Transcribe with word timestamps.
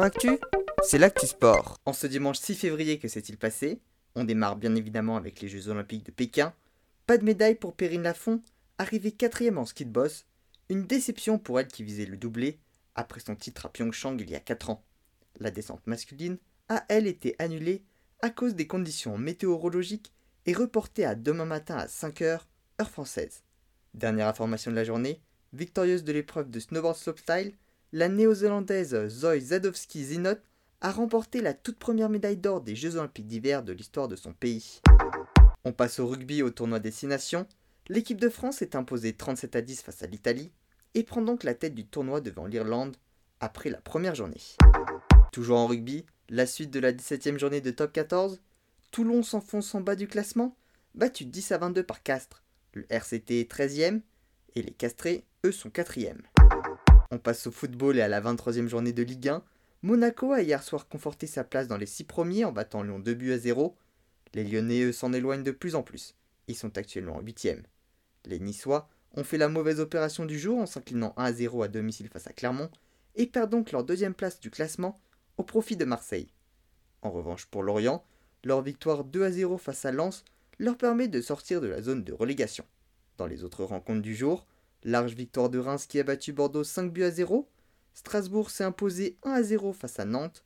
Actu, 0.00 0.38
c'est 0.82 0.96
l'actu 0.96 1.26
sport. 1.26 1.78
En 1.84 1.92
ce 1.92 2.06
dimanche 2.06 2.38
6 2.38 2.54
février, 2.54 2.98
que 2.98 3.08
s'est-il 3.08 3.36
passé? 3.36 3.82
On 4.14 4.24
démarre 4.24 4.56
bien 4.56 4.74
évidemment 4.74 5.16
avec 5.18 5.42
les 5.42 5.48
Jeux 5.48 5.68
Olympiques 5.68 6.06
de 6.06 6.10
Pékin. 6.10 6.54
Pas 7.06 7.18
de 7.18 7.24
médaille 7.24 7.56
pour 7.56 7.74
Perrine 7.74 8.02
Lafont, 8.02 8.40
arrivée 8.78 9.12
quatrième 9.12 9.58
en 9.58 9.66
ski 9.66 9.84
de 9.84 9.90
boss. 9.90 10.24
Une 10.70 10.86
déception 10.86 11.38
pour 11.38 11.60
elle 11.60 11.66
qui 11.66 11.82
visait 11.82 12.06
le 12.06 12.16
doublé 12.16 12.58
après 12.94 13.20
son 13.20 13.36
titre 13.36 13.66
à 13.66 13.68
Pyeongchang 13.68 14.16
il 14.18 14.30
y 14.30 14.34
a 14.34 14.40
4 14.40 14.70
ans. 14.70 14.82
La 15.38 15.50
descente 15.50 15.86
masculine 15.86 16.38
a 16.70 16.84
elle 16.88 17.06
été 17.06 17.36
annulée 17.38 17.82
à 18.22 18.30
cause 18.30 18.54
des 18.54 18.66
conditions 18.66 19.18
météorologiques 19.18 20.10
et 20.46 20.54
reportée 20.54 21.04
à 21.04 21.14
demain 21.14 21.44
matin 21.44 21.76
à 21.76 21.86
5h, 21.86 22.40
heure 22.80 22.90
française. 22.90 23.42
Dernière 23.92 24.28
information 24.28 24.70
de 24.70 24.76
la 24.76 24.84
journée, 24.84 25.20
victorieuse 25.52 26.02
de 26.02 26.12
l'épreuve 26.12 26.48
de 26.48 26.60
snowboard 26.60 26.96
slopestyle, 26.96 27.52
la 27.92 28.08
néo-zélandaise 28.08 29.08
Zoe 29.08 29.38
Zadowski-Zinot 29.38 30.38
a 30.80 30.90
remporté 30.90 31.42
la 31.42 31.52
toute 31.52 31.78
première 31.78 32.08
médaille 32.08 32.38
d'or 32.38 32.62
des 32.62 32.74
Jeux 32.74 32.96
Olympiques 32.96 33.26
d'hiver 33.26 33.62
de 33.62 33.72
l'histoire 33.72 34.08
de 34.08 34.16
son 34.16 34.32
pays. 34.32 34.80
On 35.64 35.72
passe 35.72 36.00
au 36.00 36.06
rugby 36.06 36.42
au 36.42 36.50
tournoi 36.50 36.80
Destination. 36.80 37.46
L'équipe 37.88 38.20
de 38.20 38.30
France 38.30 38.62
est 38.62 38.74
imposée 38.74 39.12
37 39.12 39.56
à 39.56 39.60
10 39.60 39.82
face 39.82 40.02
à 40.02 40.06
l'Italie 40.06 40.50
et 40.94 41.02
prend 41.02 41.20
donc 41.20 41.44
la 41.44 41.54
tête 41.54 41.74
du 41.74 41.86
tournoi 41.86 42.20
devant 42.20 42.46
l'Irlande 42.46 42.96
après 43.40 43.68
la 43.68 43.80
première 43.80 44.14
journée. 44.14 44.40
Toujours 45.30 45.58
en 45.58 45.66
rugby, 45.66 46.06
la 46.30 46.46
suite 46.46 46.70
de 46.70 46.80
la 46.80 46.92
17e 46.92 47.38
journée 47.38 47.60
de 47.60 47.70
top 47.70 47.92
14, 47.92 48.40
Toulon 48.90 49.22
s'enfonce 49.22 49.74
en 49.74 49.80
bas 49.80 49.96
du 49.96 50.08
classement, 50.08 50.56
battu 50.94 51.26
10 51.26 51.52
à 51.52 51.58
22 51.58 51.82
par 51.82 52.02
Castres. 52.02 52.42
Le 52.72 52.86
RCT 52.90 53.40
est 53.40 53.52
13e 53.52 54.00
et 54.54 54.62
les 54.62 54.72
Castrés, 54.72 55.26
eux, 55.44 55.52
sont 55.52 55.68
4e. 55.68 56.16
On 57.14 57.18
passe 57.18 57.46
au 57.46 57.50
football 57.50 57.98
et 57.98 58.00
à 58.00 58.08
la 58.08 58.22
23e 58.22 58.68
journée 58.68 58.94
de 58.94 59.02
Ligue 59.02 59.28
1. 59.28 59.42
Monaco 59.82 60.32
a 60.32 60.40
hier 60.40 60.62
soir 60.62 60.88
conforté 60.88 61.26
sa 61.26 61.44
place 61.44 61.68
dans 61.68 61.76
les 61.76 61.84
6 61.84 62.04
premiers 62.04 62.46
en 62.46 62.52
battant 62.52 62.82
Lyon 62.82 62.98
2 63.00 63.12
buts 63.12 63.32
à 63.34 63.38
0. 63.38 63.76
Les 64.32 64.44
Lyonnais, 64.44 64.84
eux, 64.84 64.92
s'en 64.92 65.12
éloignent 65.12 65.42
de 65.42 65.50
plus 65.50 65.74
en 65.74 65.82
plus. 65.82 66.14
Ils 66.48 66.56
sont 66.56 66.78
actuellement 66.78 67.20
8e. 67.20 67.64
Les 68.24 68.38
Niçois 68.38 68.88
ont 69.14 69.24
fait 69.24 69.36
la 69.36 69.50
mauvaise 69.50 69.78
opération 69.78 70.24
du 70.24 70.38
jour 70.38 70.56
en 70.56 70.64
s'inclinant 70.64 71.12
1 71.18 71.24
à 71.24 71.32
0 71.34 71.62
à 71.62 71.68
domicile 71.68 72.08
face 72.08 72.28
à 72.28 72.32
Clermont 72.32 72.70
et 73.14 73.26
perdent 73.26 73.50
donc 73.50 73.72
leur 73.72 73.84
deuxième 73.84 74.14
place 74.14 74.40
du 74.40 74.50
classement 74.50 74.98
au 75.36 75.42
profit 75.42 75.76
de 75.76 75.84
Marseille. 75.84 76.32
En 77.02 77.10
revanche, 77.10 77.44
pour 77.44 77.62
Lorient, 77.62 78.02
leur 78.42 78.62
victoire 78.62 79.04
2 79.04 79.22
à 79.22 79.30
0 79.30 79.58
face 79.58 79.84
à 79.84 79.92
Lens 79.92 80.24
leur 80.58 80.78
permet 80.78 81.08
de 81.08 81.20
sortir 81.20 81.60
de 81.60 81.66
la 81.66 81.82
zone 81.82 82.04
de 82.04 82.14
relégation. 82.14 82.64
Dans 83.18 83.26
les 83.26 83.44
autres 83.44 83.64
rencontres 83.64 84.00
du 84.00 84.16
jour, 84.16 84.46
Large 84.84 85.14
victoire 85.14 85.48
de 85.48 85.58
Reims 85.58 85.86
qui 85.86 86.00
a 86.00 86.02
battu 86.02 86.32
Bordeaux 86.32 86.64
5 86.64 86.92
buts 86.92 87.04
à 87.04 87.10
0. 87.10 87.48
Strasbourg 87.94 88.50
s'est 88.50 88.64
imposé 88.64 89.16
1 89.22 89.30
à 89.30 89.42
0 89.42 89.72
face 89.72 90.00
à 90.00 90.04
Nantes. 90.04 90.44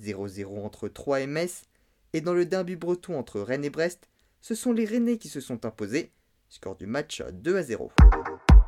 0-0 0.00 0.64
entre 0.64 0.88
Troyes 0.88 1.20
et 1.20 1.26
Metz. 1.26 1.64
Et 2.12 2.20
dans 2.20 2.34
le 2.34 2.46
derby 2.46 2.76
breton 2.76 3.18
entre 3.18 3.40
Rennes 3.40 3.64
et 3.64 3.70
Brest, 3.70 4.08
ce 4.40 4.54
sont 4.54 4.72
les 4.72 4.84
Rennais 4.84 5.18
qui 5.18 5.28
se 5.28 5.40
sont 5.40 5.64
imposés. 5.64 6.12
Score 6.48 6.76
du 6.76 6.86
match 6.86 7.22
2 7.22 7.56
à 7.56 7.62
0. 7.62 7.90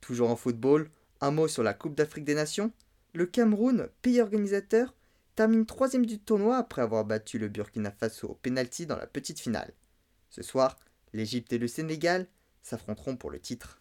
Toujours 0.00 0.30
en 0.30 0.36
football, 0.36 0.90
un 1.20 1.30
mot 1.30 1.48
sur 1.48 1.62
la 1.62 1.74
Coupe 1.74 1.94
d'Afrique 1.94 2.24
des 2.24 2.34
Nations. 2.34 2.72
Le 3.12 3.26
Cameroun, 3.26 3.88
pays 4.02 4.20
organisateur, 4.20 4.94
termine 5.36 5.66
troisième 5.66 6.06
du 6.06 6.18
tournoi 6.18 6.56
après 6.56 6.82
avoir 6.82 7.04
battu 7.04 7.38
le 7.38 7.48
Burkina 7.48 7.90
Faso 7.90 8.28
au 8.28 8.34
pénalty 8.34 8.86
dans 8.86 8.96
la 8.96 9.06
petite 9.06 9.40
finale. 9.40 9.72
Ce 10.30 10.42
soir, 10.42 10.76
l'Égypte 11.12 11.52
et 11.52 11.58
le 11.58 11.68
Sénégal 11.68 12.26
s'affronteront 12.62 13.16
pour 13.16 13.30
le 13.30 13.38
titre. 13.38 13.80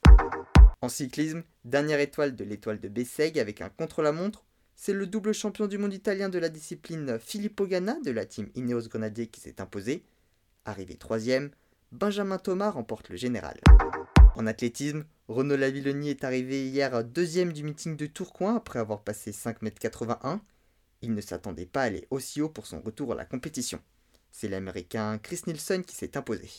En 0.83 0.89
cyclisme, 0.89 1.43
dernière 1.63 2.01
étoile 2.01 2.35
de 2.35 2.43
l'étoile 2.43 2.81
de 2.81 2.89
Bessègue 2.89 3.39
avec 3.39 3.61
un 3.61 3.69
contre-la-montre, 3.69 4.43
c'est 4.75 4.91
le 4.91 5.07
double 5.07 5.33
champion 5.33 5.67
du 5.67 5.77
monde 5.77 5.93
italien 5.93 6.27
de 6.27 6.37
la 6.37 6.49
discipline 6.49 7.19
Filippo 7.21 7.65
Ganna 7.65 7.95
de 8.03 8.11
la 8.11 8.25
team 8.25 8.49
Ineos 8.53 8.89
Grenadier 8.89 9.27
qui 9.27 9.39
s'est 9.39 9.61
imposé. 9.61 10.03
Arrivé 10.65 10.97
troisième, 10.97 11.51
Benjamin 11.93 12.37
Thomas 12.37 12.69
remporte 12.71 13.07
le 13.07 13.15
général. 13.15 13.61
En 14.35 14.45
athlétisme, 14.45 15.05
Renaud 15.29 15.55
Lavilloni 15.55 16.09
est 16.09 16.25
arrivé 16.25 16.67
hier 16.67 17.01
deuxième 17.01 17.53
du 17.53 17.63
meeting 17.63 17.95
de 17.95 18.05
Tourcoing 18.05 18.57
après 18.57 18.79
avoir 18.79 19.03
passé 19.03 19.31
5,81 19.31 20.33
m. 20.33 20.39
Il 21.01 21.13
ne 21.13 21.21
s'attendait 21.21 21.65
pas 21.65 21.83
à 21.83 21.85
aller 21.85 22.07
aussi 22.09 22.41
haut 22.41 22.49
pour 22.49 22.65
son 22.65 22.81
retour 22.81 23.13
à 23.13 23.15
la 23.15 23.23
compétition. 23.23 23.79
C'est 24.33 24.49
l'américain 24.49 25.17
Chris 25.17 25.43
Nielsen 25.47 25.85
qui 25.85 25.95
s'est 25.95 26.17
imposé. 26.17 26.49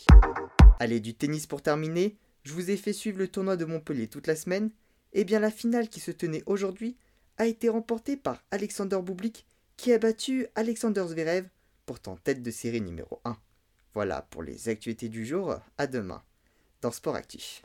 Allez, 0.81 1.01
du 1.01 1.15
tennis 1.15 1.47
pour 1.47 1.61
terminer, 1.61 2.17
je 2.45 2.53
vous 2.53 2.71
ai 2.71 2.77
fait 2.77 2.93
suivre 2.93 3.19
le 3.19 3.29
tournoi 3.29 3.57
de 3.57 3.65
Montpellier 3.65 4.09
toute 4.09 4.27
la 4.27 4.37
semaine, 4.37 4.71
et 5.13 5.21
eh 5.21 5.25
bien 5.25 5.41
la 5.41 5.51
finale 5.51 5.89
qui 5.89 6.01
se 6.01 6.11
tenait 6.11 6.43
aujourd'hui 6.47 6.97
a 7.39 7.47
été 7.47 7.69
remportée 7.69 8.17
par 8.17 8.43
Alexander 8.51 8.99
Bublik 9.03 9.47
qui 9.77 9.93
a 9.93 9.99
battu 9.99 10.47
Alexander 10.55 11.05
Zverev, 11.07 11.47
pourtant 11.87 12.17
tête 12.17 12.43
de 12.43 12.51
série 12.51 12.81
numéro 12.81 13.21
1. 13.25 13.37
Voilà 13.93 14.23
pour 14.23 14.43
les 14.43 14.69
actualités 14.69 15.09
du 15.09 15.25
jour, 15.25 15.57
à 15.79 15.87
demain 15.87 16.23
dans 16.81 16.91
Sport 16.91 17.15
Actif. 17.15 17.63